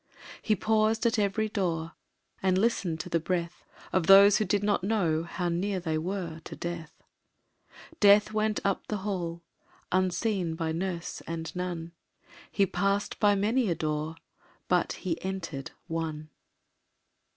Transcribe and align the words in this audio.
He 0.41 0.55
paused 0.55 1.05
at 1.05 1.19
every 1.19 1.47
door 1.47 1.91
And 2.41 2.57
listened 2.57 2.99
to 3.01 3.09
the 3.09 3.19
breath 3.19 3.63
Of 3.93 4.07
those 4.07 4.37
who 4.37 4.45
did 4.45 4.63
not 4.63 4.83
know 4.83 5.21
How 5.21 5.47
near 5.47 5.79
they 5.79 5.99
were 5.99 6.39
to 6.45 6.55
Death. 6.55 7.03
Death 7.99 8.33
went 8.33 8.59
up 8.65 8.87
the 8.87 8.97
hall 9.05 9.43
Unseen 9.91 10.55
by 10.55 10.71
nurse 10.71 11.21
and 11.27 11.55
nun; 11.55 11.91
He 12.51 12.65
passed 12.65 13.19
by 13.19 13.35
many 13.35 13.69
a 13.69 13.75
door 13.75 14.15
But 14.67 14.93
he 14.93 15.21
entered 15.21 15.69
one. 15.85 16.31